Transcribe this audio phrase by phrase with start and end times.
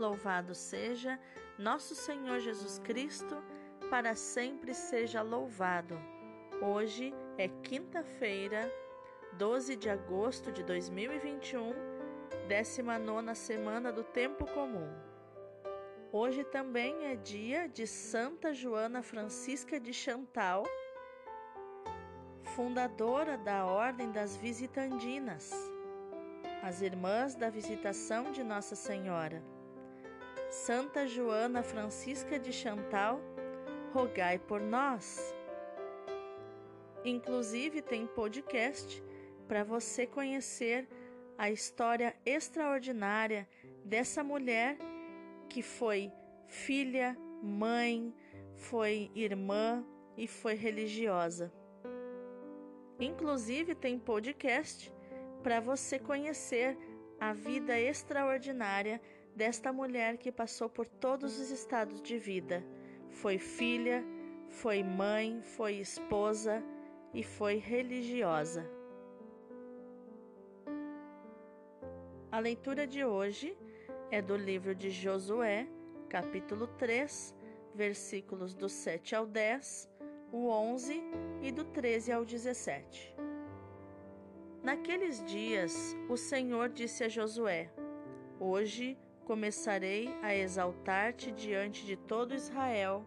[0.00, 1.20] Louvado seja
[1.58, 3.36] nosso Senhor Jesus Cristo,
[3.90, 6.00] para sempre seja louvado.
[6.62, 8.72] Hoje é quinta-feira,
[9.34, 11.74] 12 de agosto de 2021,
[12.48, 14.90] 19 semana do Tempo Comum.
[16.10, 20.64] Hoje também é dia de Santa Joana Francisca de Chantal,
[22.56, 25.52] fundadora da Ordem das Visitandinas,
[26.62, 29.59] as Irmãs da Visitação de Nossa Senhora.
[30.50, 33.20] Santa Joana Francisca de Chantal,
[33.92, 35.32] rogai por nós.
[37.04, 39.00] Inclusive tem podcast
[39.46, 40.88] para você conhecer
[41.38, 43.48] a história extraordinária
[43.84, 44.76] dessa mulher
[45.48, 46.12] que foi
[46.48, 48.12] filha, mãe,
[48.56, 51.52] foi irmã e foi religiosa.
[52.98, 54.92] Inclusive tem podcast
[55.44, 56.76] para você conhecer
[57.20, 59.00] a vida extraordinária
[59.34, 62.64] desta mulher que passou por todos os estados de vida.
[63.10, 64.04] Foi filha,
[64.48, 66.62] foi mãe, foi esposa
[67.12, 68.68] e foi religiosa.
[72.30, 73.56] A leitura de hoje
[74.10, 75.66] é do livro de Josué,
[76.08, 77.34] capítulo 3,
[77.74, 79.90] versículos do 7 ao 10,
[80.32, 81.02] o 11
[81.42, 83.16] e do 13 ao 17.
[84.62, 87.70] Naqueles dias, o Senhor disse a Josué:
[88.38, 88.98] Hoje
[89.30, 93.06] começarei a exaltar-te diante de todo Israel,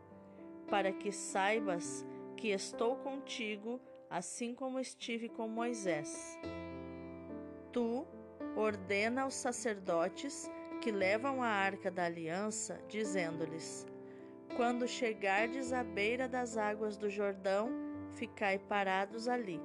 [0.69, 2.05] para que saibas
[2.37, 3.77] que estou contigo,
[4.09, 6.39] assim como estive com Moisés.
[7.73, 8.07] Tu
[8.55, 10.49] ordena aos sacerdotes
[10.81, 13.85] que levam a arca da aliança, dizendo-lhes:
[14.55, 17.69] Quando chegardes à beira das águas do Jordão,
[18.13, 19.59] ficai parados ali.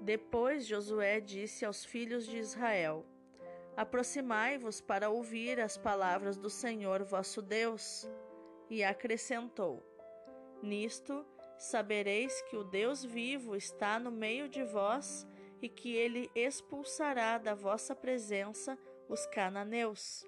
[0.00, 3.04] Depois Josué disse aos filhos de Israel:
[3.80, 8.06] Aproximai-vos para ouvir as palavras do Senhor vosso Deus.
[8.68, 9.82] E acrescentou:
[10.62, 11.24] Nisto
[11.56, 15.26] sabereis que o Deus vivo está no meio de vós
[15.62, 18.78] e que ele expulsará da vossa presença
[19.08, 20.26] os cananeus.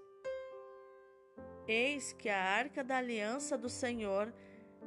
[1.69, 4.32] Eis que a arca da aliança do Senhor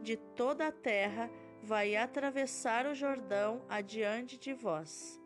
[0.01, 1.29] de toda a terra
[1.61, 5.21] vai atravessar o Jordão adiante de vós.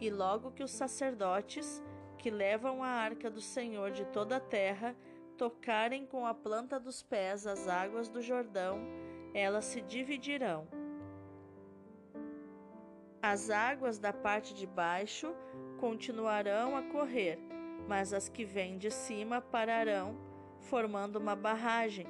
[0.00, 1.82] E logo que os sacerdotes
[2.24, 4.96] que levam a arca do Senhor de toda a terra
[5.36, 8.80] tocarem com a planta dos pés as águas do Jordão,
[9.34, 10.66] elas se dividirão.
[13.20, 15.34] As águas da parte de baixo
[15.78, 17.38] continuarão a correr,
[17.86, 20.16] mas as que vêm de cima pararão,
[20.60, 22.06] formando uma barragem.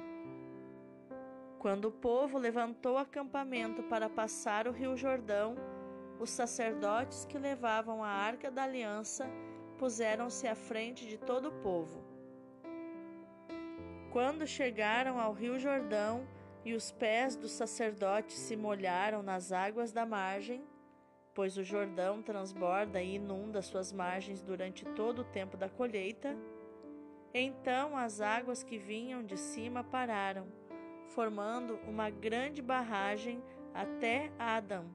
[1.59, 5.57] Quando o povo levantou acampamento para passar o rio Jordão,
[6.21, 9.29] os sacerdotes que levavam a arca da aliança
[9.77, 12.03] puseram-se à frente de todo o povo.
[14.11, 16.25] Quando chegaram ao rio Jordão
[16.63, 20.63] e os pés dos sacerdotes se molharam nas águas da margem,
[21.33, 26.35] pois o Jordão transborda e inunda suas margens durante todo o tempo da colheita,
[27.33, 30.47] então as águas que vinham de cima pararam,
[31.07, 33.43] formando uma grande barragem
[33.73, 34.85] até Adam,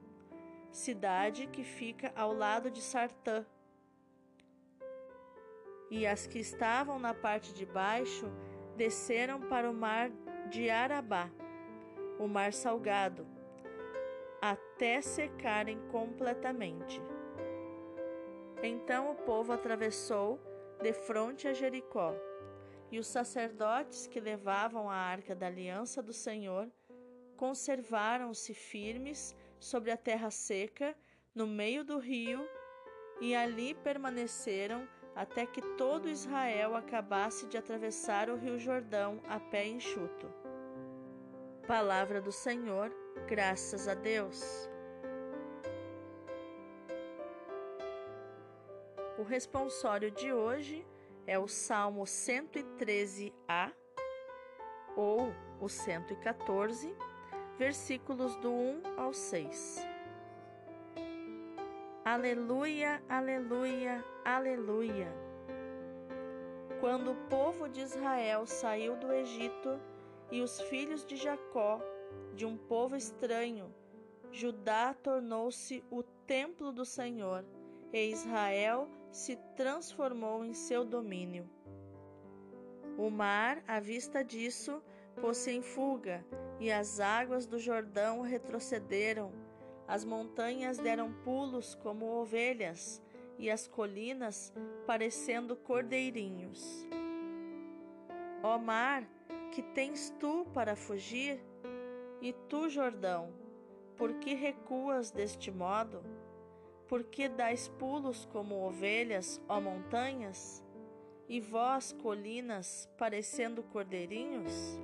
[0.71, 3.45] cidade que fica ao lado de Sartã,
[5.91, 8.31] e as que estavam na parte de baixo
[8.77, 10.09] desceram para o mar
[10.49, 11.29] de Arabá,
[12.17, 13.27] o mar salgado,
[14.41, 17.01] até secarem completamente.
[18.63, 20.39] Então o povo atravessou
[20.81, 22.15] de frente a Jericó,
[22.89, 26.69] e os sacerdotes que levavam a arca da aliança do Senhor
[27.35, 30.95] conservaram-se firmes sobre a terra seca,
[31.35, 32.47] no meio do rio,
[33.19, 39.67] e ali permaneceram até que todo Israel acabasse de atravessar o rio Jordão a pé
[39.67, 40.27] enxuto.
[41.67, 42.91] Palavra do Senhor,
[43.27, 44.69] graças a Deus.
[49.17, 50.85] O responsório de hoje
[51.27, 53.71] é o Salmo 113a
[54.95, 56.95] ou o 114,
[57.57, 59.90] versículos do 1 ao 6.
[62.11, 65.07] Aleluia, aleluia, aleluia.
[66.81, 69.79] Quando o povo de Israel saiu do Egito
[70.29, 71.79] e os filhos de Jacó,
[72.35, 73.73] de um povo estranho,
[74.29, 77.45] Judá tornou-se o templo do Senhor
[77.93, 81.49] e Israel se transformou em seu domínio.
[82.97, 84.83] O mar, à vista disso,
[85.21, 86.25] pôs-se em fuga
[86.59, 89.31] e as águas do Jordão retrocederam
[89.91, 93.03] as montanhas deram pulos como ovelhas,
[93.37, 94.53] e as colinas
[94.87, 96.87] parecendo cordeirinhos.
[98.41, 99.03] Ó mar,
[99.51, 101.43] que tens tu para fugir?
[102.21, 103.33] E tu, Jordão,
[103.97, 106.01] por que recuas deste modo?
[106.87, 110.63] Por que dais pulos como ovelhas, ó montanhas?
[111.27, 114.79] E vós, colinas, parecendo cordeirinhos?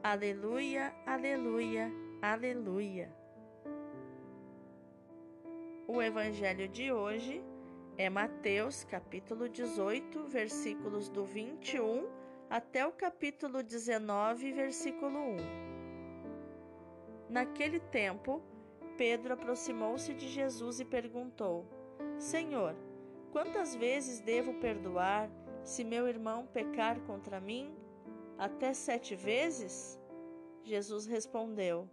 [0.00, 1.90] Aleluia, aleluia,
[2.32, 3.14] aleluia.
[5.86, 7.40] O evangelho de hoje
[7.96, 12.08] é Mateus, capítulo 18, versículos do 21
[12.50, 15.36] até o capítulo 19, versículo 1.
[17.30, 18.42] Naquele tempo,
[18.96, 21.64] Pedro aproximou-se de Jesus e perguntou:
[22.18, 22.74] Senhor,
[23.30, 25.30] quantas vezes devo perdoar
[25.62, 27.72] se meu irmão pecar contra mim?
[28.36, 30.00] Até sete vezes?
[30.64, 31.88] Jesus respondeu: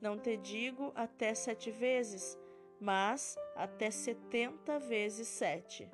[0.00, 2.38] Não te digo até sete vezes
[2.80, 5.90] mas até setenta vezes sete.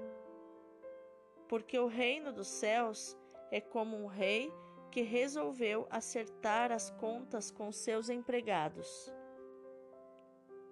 [1.48, 3.16] Porque o reino dos céus
[3.50, 4.52] é como um rei
[4.90, 9.12] que resolveu acertar as contas com seus empregados.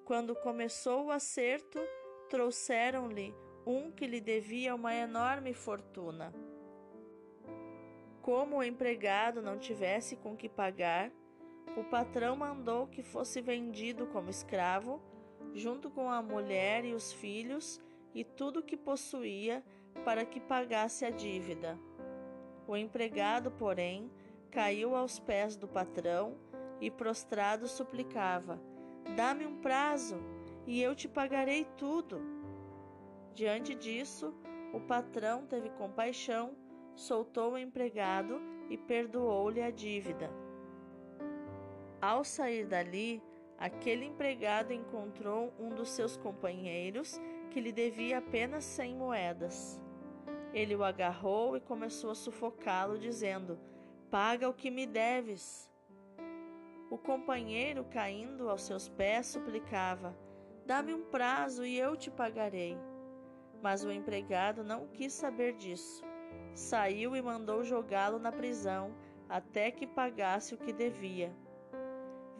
[0.05, 1.79] Quando começou o acerto,
[2.29, 3.35] trouxeram-lhe
[3.67, 6.33] um que lhe devia uma enorme fortuna.
[8.21, 11.11] Como o empregado não tivesse com que pagar,
[11.77, 15.01] o patrão mandou que fosse vendido como escravo
[15.55, 17.81] junto com a mulher e os filhos
[18.15, 19.63] e tudo que possuía,
[20.05, 21.79] para que pagasse a dívida.
[22.67, 24.11] O empregado, porém,
[24.51, 26.37] caiu aos pés do patrão
[26.81, 28.61] e, prostrado, suplicava:
[29.17, 30.17] Dá-me um prazo
[30.67, 32.21] e eu te pagarei tudo.
[33.35, 34.35] Diante disso,
[34.73, 36.57] o patrão teve compaixão,
[36.95, 40.42] soltou o empregado e perdoou-lhe a dívida.
[42.03, 43.23] Ao sair dali,
[43.57, 49.81] aquele empregado encontrou um dos seus companheiros que lhe devia apenas cem moedas.
[50.53, 53.57] Ele o agarrou e começou a sufocá-lo, dizendo:
[54.11, 55.71] Paga o que me deves.
[56.91, 60.19] O companheiro, caindo aos seus pés, suplicava:
[60.67, 62.77] Dá-me um prazo e eu te pagarei.
[63.63, 66.05] Mas o empregado não quis saber disso.
[66.53, 68.93] Saiu e mandou jogá-lo na prisão
[69.29, 71.33] até que pagasse o que devia.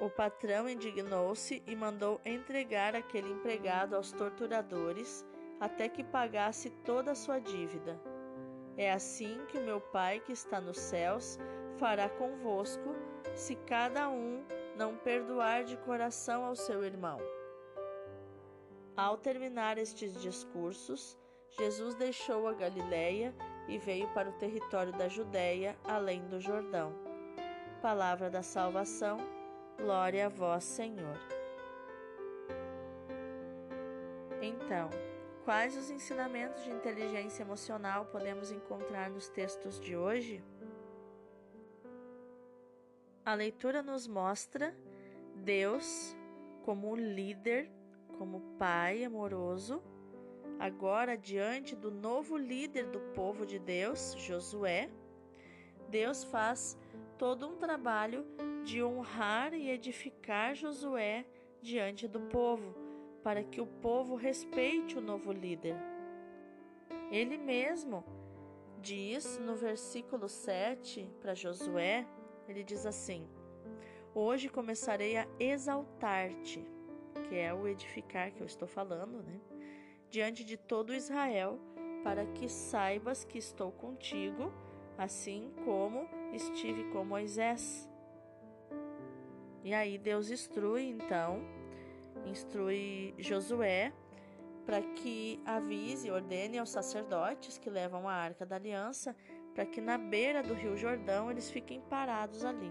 [0.00, 5.26] O patrão indignou-se e mandou entregar aquele empregado aos torturadores
[5.60, 8.00] até que pagasse toda a sua dívida.
[8.78, 11.38] É assim que o meu Pai que está nos céus
[11.76, 12.94] fará convosco,
[13.34, 14.42] se cada um
[14.74, 17.18] não perdoar de coração ao seu irmão.
[18.96, 21.18] Ao terminar estes discursos,
[21.50, 23.34] Jesus deixou a Galiléia
[23.68, 26.94] e veio para o território da Judéia, além do Jordão.
[27.82, 29.18] Palavra da salvação
[29.80, 31.18] Glória a vós, Senhor.
[34.42, 34.90] Então,
[35.44, 40.44] quais os ensinamentos de inteligência emocional podemos encontrar nos textos de hoje?
[43.24, 44.76] A leitura nos mostra
[45.36, 46.14] Deus
[46.62, 47.70] como líder,
[48.18, 49.82] como Pai amoroso,
[50.58, 54.90] agora diante do novo líder do povo de Deus, Josué.
[55.90, 56.78] Deus faz
[57.18, 58.24] todo um trabalho
[58.64, 61.26] de honrar e edificar Josué
[61.60, 62.74] diante do povo,
[63.24, 65.76] para que o povo respeite o novo líder.
[67.10, 68.04] Ele mesmo
[68.80, 72.06] diz no versículo 7 para Josué,
[72.48, 73.28] ele diz assim:
[74.14, 76.64] Hoje começarei a exaltar-te,
[77.28, 79.40] que é o edificar que eu estou falando, né?
[80.08, 81.58] Diante de todo Israel,
[82.04, 84.52] para que saibas que estou contigo,
[85.00, 87.88] assim como estive com Moisés.
[89.64, 91.40] E aí Deus instrui então,
[92.26, 93.94] instrui Josué
[94.66, 99.16] para que avise ordene aos sacerdotes que levam a arca da aliança
[99.54, 102.70] para que na beira do rio Jordão eles fiquem parados ali.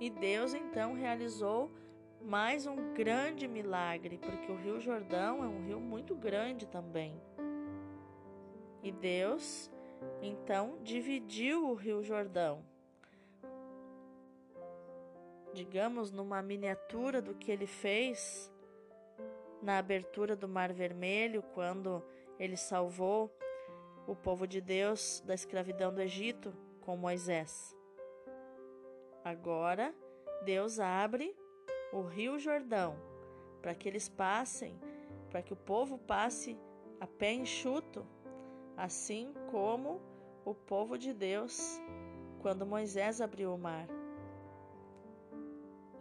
[0.00, 1.70] E Deus então realizou
[2.18, 7.20] mais um grande milagre, porque o rio Jordão é um rio muito grande também.
[8.82, 9.70] E Deus
[10.20, 12.64] então dividiu o rio Jordão
[15.52, 18.50] digamos, numa miniatura do que ele fez
[19.60, 22.02] na abertura do Mar Vermelho, quando
[22.38, 23.32] ele salvou
[24.06, 27.76] o povo de Deus da escravidão do Egito com Moisés.
[29.24, 29.94] Agora,
[30.44, 31.36] Deus abre
[31.92, 32.96] o rio Jordão
[33.60, 34.76] para que eles passem,
[35.30, 36.58] para que o povo passe
[36.98, 38.04] a pé enxuto,
[38.76, 40.00] assim como
[40.44, 41.80] o povo de Deus
[42.40, 43.86] quando Moisés abriu o mar.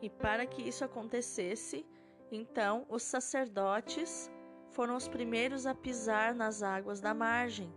[0.01, 1.85] E para que isso acontecesse,
[2.31, 4.31] então os sacerdotes
[4.71, 7.71] foram os primeiros a pisar nas águas da margem.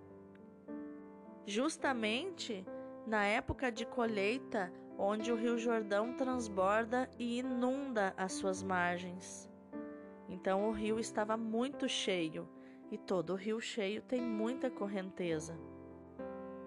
[1.45, 2.67] Justamente
[3.07, 9.51] na época de colheita, onde o Rio Jordão transborda e inunda as suas margens.
[10.29, 12.49] Então o rio estava muito cheio,
[12.95, 15.59] e todo rio cheio tem muita correnteza.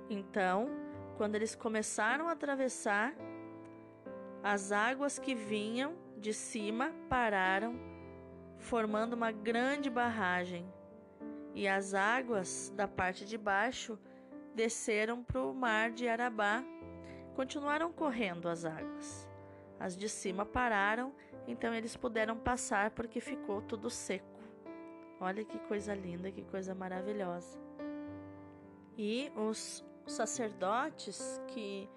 [0.09, 0.67] Então,
[1.15, 3.15] quando eles começaram a atravessar,
[4.43, 7.79] as águas que vinham de cima pararam,
[8.57, 10.69] formando uma grande barragem,
[11.55, 13.97] e as águas da parte de baixo
[14.53, 16.61] desceram para o mar de Arabá.
[17.35, 19.29] Continuaram correndo as águas.
[19.79, 21.15] As de cima pararam,
[21.47, 24.36] então eles puderam passar porque ficou tudo seco.
[25.19, 27.59] Olha que coisa linda, que coisa maravilhosa.
[28.97, 31.89] E os sacerdotes que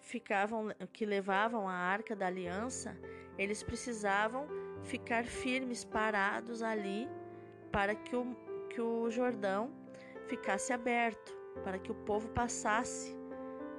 [0.00, 2.96] ficavam, que levavam a arca da aliança,
[3.36, 4.46] eles precisavam
[4.82, 7.08] ficar firmes, parados ali,
[7.72, 8.34] para que o,
[8.70, 9.70] que o Jordão
[10.26, 13.16] ficasse aberto, para que o povo passasse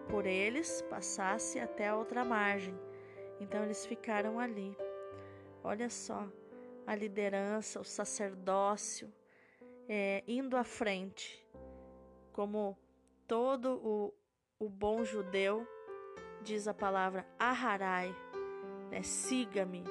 [0.10, 2.78] por eles, passasse até a outra margem.
[3.40, 4.76] Então eles ficaram ali.
[5.64, 6.28] Olha só
[6.90, 9.14] a liderança, o sacerdócio,
[9.88, 11.48] é, indo à frente,
[12.34, 12.76] como
[13.28, 14.12] todo o,
[14.58, 15.68] o bom judeu
[16.42, 18.12] diz a palavra Aharai,
[18.90, 19.04] né?
[19.04, 19.84] siga-me,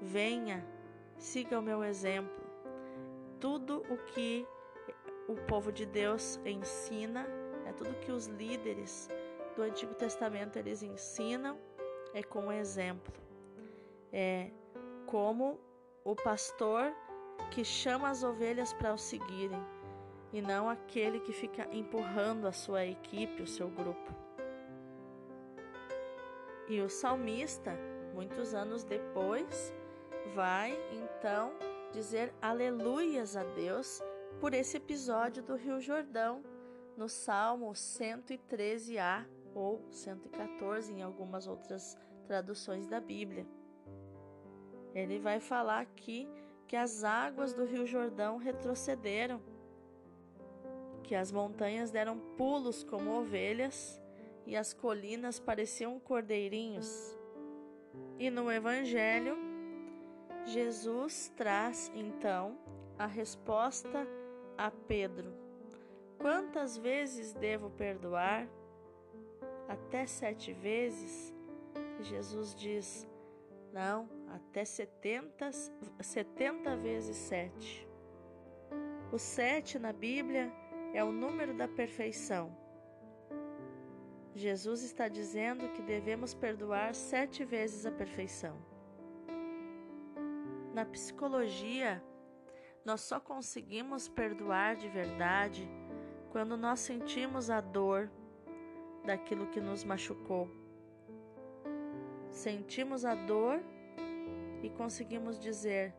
[0.00, 0.64] venha,
[1.16, 2.46] siga o meu exemplo.
[3.40, 4.46] Tudo o que
[5.26, 7.26] o povo de Deus ensina,
[7.66, 9.08] é tudo que os líderes
[9.56, 11.58] do Antigo Testamento eles ensinam
[12.14, 13.12] é com exemplo.
[14.12, 14.52] É
[15.04, 15.66] como
[16.10, 16.90] o pastor
[17.50, 19.62] que chama as ovelhas para o seguirem
[20.32, 24.14] e não aquele que fica empurrando a sua equipe, o seu grupo.
[26.66, 27.76] E o salmista,
[28.14, 29.74] muitos anos depois,
[30.34, 31.52] vai então
[31.92, 34.02] dizer aleluias a Deus
[34.40, 36.42] por esse episódio do Rio Jordão,
[36.96, 43.46] no Salmo 113a ou 114 em algumas outras traduções da Bíblia.
[44.98, 46.28] Ele vai falar aqui
[46.66, 49.40] que as águas do Rio Jordão retrocederam,
[51.04, 54.00] que as montanhas deram pulos como ovelhas
[54.44, 57.16] e as colinas pareciam cordeirinhos.
[58.18, 59.38] E no Evangelho,
[60.44, 62.58] Jesus traz então
[62.98, 64.04] a resposta
[64.56, 65.32] a Pedro:
[66.18, 68.48] Quantas vezes devo perdoar?
[69.68, 71.32] Até sete vezes?
[72.00, 73.06] Jesus diz:
[73.72, 75.50] Não, até setenta,
[76.00, 77.88] setenta vezes sete.
[79.12, 80.52] O sete na Bíblia
[80.92, 82.56] é o número da perfeição.
[84.34, 88.56] Jesus está dizendo que devemos perdoar sete vezes a perfeição.
[90.74, 92.02] Na psicologia,
[92.84, 95.68] nós só conseguimos perdoar de verdade
[96.30, 98.10] quando nós sentimos a dor
[99.04, 100.48] daquilo que nos machucou.
[102.30, 103.60] Sentimos a dor
[104.62, 105.94] e conseguimos dizer: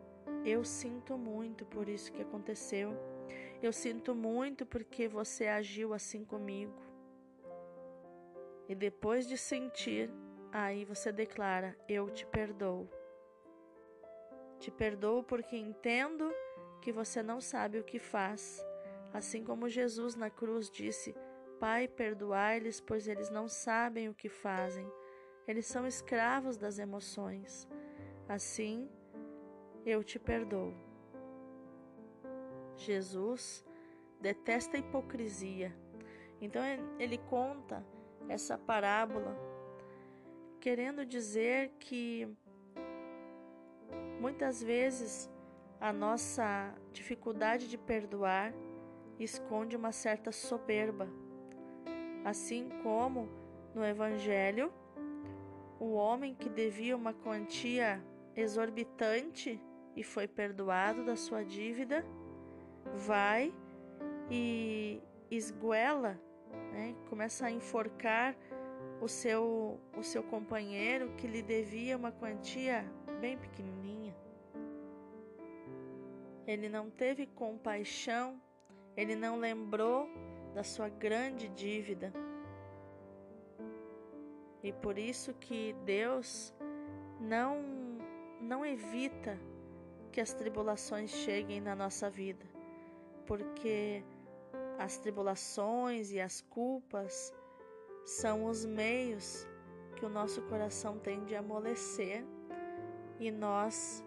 [0.45, 2.93] Eu sinto muito por isso que aconteceu.
[3.61, 6.73] Eu sinto muito porque você agiu assim comigo.
[8.67, 10.09] E depois de sentir,
[10.51, 12.89] aí você declara: Eu te perdoo.
[14.59, 16.33] Te perdoo porque entendo
[16.81, 18.65] que você não sabe o que faz.
[19.13, 21.15] Assim como Jesus na cruz disse:
[21.59, 24.89] Pai, perdoai-lhes, pois eles não sabem o que fazem.
[25.47, 27.67] Eles são escravos das emoções.
[28.29, 28.87] Assim,
[29.83, 30.71] eu te perdoo.
[32.77, 33.65] Jesus
[34.21, 35.75] detesta a hipocrisia.
[36.39, 36.61] Então
[36.99, 37.83] ele conta
[38.27, 39.35] essa parábola,
[40.59, 42.31] querendo dizer que
[44.21, 45.27] muitas vezes
[45.81, 48.53] a nossa dificuldade de perdoar
[49.19, 51.09] esconde uma certa soberba.
[52.23, 53.27] Assim como
[53.73, 54.71] no Evangelho,
[55.79, 57.99] o homem que devia uma quantia
[58.39, 59.61] exorbitante
[59.95, 62.05] e foi perdoado da sua dívida,
[62.95, 63.53] vai
[64.29, 66.19] e esguela
[66.71, 66.95] né?
[67.09, 68.35] começa a enforcar
[69.01, 72.85] o seu, o seu companheiro que lhe devia uma quantia
[73.19, 74.15] bem pequenininha.
[76.45, 78.41] Ele não teve compaixão,
[78.97, 80.09] ele não lembrou
[80.53, 82.11] da sua grande dívida.
[84.63, 86.53] E por isso que Deus
[87.19, 87.78] não
[88.49, 89.39] não evita
[90.11, 92.45] que as tribulações cheguem na nossa vida,
[93.27, 94.03] porque
[94.79, 97.31] as tribulações e as culpas
[98.03, 99.47] são os meios
[99.95, 102.25] que o nosso coração tem de amolecer
[103.19, 104.03] e nós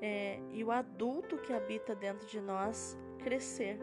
[0.00, 3.78] é, e o adulto que habita dentro de nós crescer,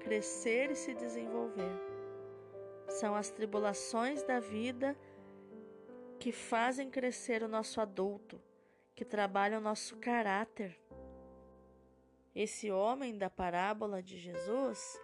[0.00, 1.72] crescer e se desenvolver.
[2.88, 4.96] São as tribulações da vida
[6.24, 8.40] que fazem crescer o nosso adulto,
[8.94, 10.74] que trabalham o nosso caráter.
[12.34, 14.98] Esse homem da parábola de Jesus,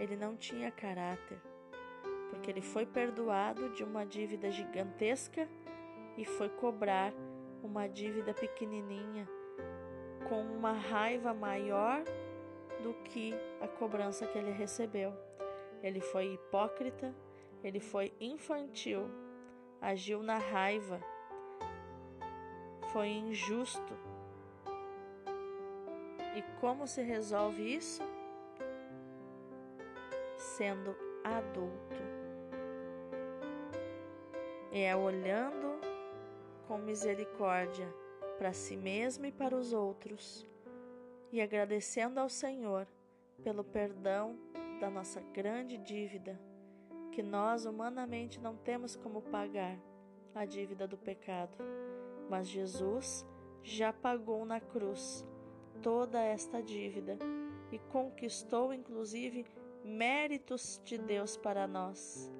[0.00, 1.40] ele não tinha caráter,
[2.28, 5.48] porque ele foi perdoado de uma dívida gigantesca
[6.16, 7.12] e foi cobrar
[7.62, 9.28] uma dívida pequenininha
[10.28, 12.02] com uma raiva maior
[12.82, 15.14] do que a cobrança que ele recebeu.
[15.84, 17.14] Ele foi hipócrita,
[17.62, 19.08] ele foi infantil,
[19.80, 21.00] agiu na raiva,
[22.92, 23.94] foi injusto.
[26.36, 28.02] E como se resolve isso?
[30.36, 30.94] Sendo
[31.24, 32.02] adulto.
[34.72, 35.80] É olhando
[36.66, 37.88] com misericórdia
[38.38, 40.46] para si mesmo e para os outros,
[41.32, 42.86] e agradecendo ao Senhor
[43.42, 44.38] pelo perdão
[44.80, 46.38] da nossa grande dívida,
[47.18, 49.76] que nós humanamente não temos como pagar
[50.32, 51.58] a dívida do pecado,
[52.30, 53.26] mas Jesus
[53.60, 55.26] já pagou na cruz
[55.82, 57.18] toda esta dívida
[57.72, 59.44] e conquistou inclusive
[59.84, 62.30] méritos de Deus para nós,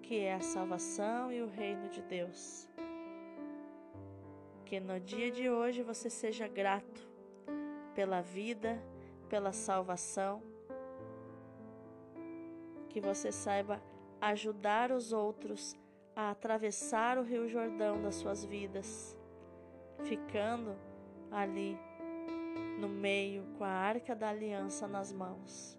[0.00, 2.66] que é a salvação e o reino de Deus.
[4.64, 7.06] Que no dia de hoje você seja grato
[7.94, 8.82] pela vida,
[9.28, 10.42] pela salvação,
[12.88, 13.82] que você saiba
[14.30, 15.76] ajudar os outros
[16.16, 19.16] a atravessar o Rio Jordão das suas vidas,
[20.04, 20.76] ficando
[21.30, 21.76] ali
[22.78, 25.78] no meio com a arca da aliança nas mãos,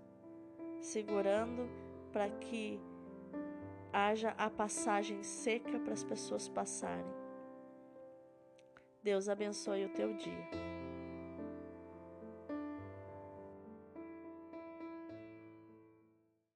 [0.80, 1.70] segurando
[2.12, 2.80] para que
[3.92, 7.14] haja a passagem seca para as pessoas passarem.
[9.02, 10.75] Deus abençoe o teu dia.